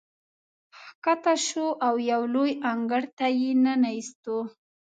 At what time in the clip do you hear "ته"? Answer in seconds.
3.17-3.27